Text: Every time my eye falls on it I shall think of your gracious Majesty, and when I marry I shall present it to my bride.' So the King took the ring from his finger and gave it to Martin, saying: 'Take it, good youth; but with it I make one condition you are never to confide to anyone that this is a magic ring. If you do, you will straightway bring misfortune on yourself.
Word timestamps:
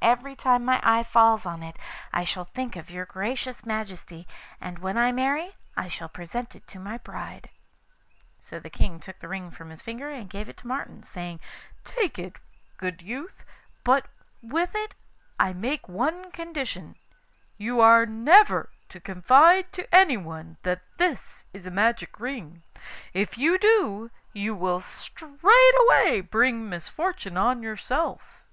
Every 0.00 0.36
time 0.36 0.64
my 0.64 0.78
eye 0.84 1.02
falls 1.02 1.44
on 1.44 1.60
it 1.64 1.76
I 2.12 2.22
shall 2.22 2.44
think 2.44 2.76
of 2.76 2.90
your 2.90 3.04
gracious 3.06 3.66
Majesty, 3.66 4.24
and 4.60 4.78
when 4.78 4.96
I 4.96 5.10
marry 5.10 5.56
I 5.76 5.88
shall 5.88 6.08
present 6.08 6.54
it 6.54 6.68
to 6.68 6.78
my 6.78 6.98
bride.' 6.98 7.50
So 8.38 8.60
the 8.60 8.70
King 8.70 9.00
took 9.00 9.18
the 9.18 9.26
ring 9.26 9.50
from 9.50 9.70
his 9.70 9.82
finger 9.82 10.08
and 10.10 10.30
gave 10.30 10.48
it 10.48 10.56
to 10.58 10.68
Martin, 10.68 11.02
saying: 11.02 11.40
'Take 11.82 12.20
it, 12.20 12.36
good 12.76 13.02
youth; 13.02 13.44
but 13.82 14.06
with 14.40 14.76
it 14.76 14.94
I 15.40 15.52
make 15.52 15.88
one 15.88 16.30
condition 16.30 16.94
you 17.56 17.80
are 17.80 18.06
never 18.06 18.70
to 18.90 19.00
confide 19.00 19.72
to 19.72 19.92
anyone 19.92 20.56
that 20.62 20.82
this 20.98 21.46
is 21.52 21.66
a 21.66 21.70
magic 21.72 22.20
ring. 22.20 22.62
If 23.12 23.36
you 23.38 23.58
do, 23.58 24.12
you 24.32 24.54
will 24.54 24.78
straightway 24.78 26.20
bring 26.20 26.68
misfortune 26.68 27.36
on 27.36 27.60
yourself. 27.60 28.44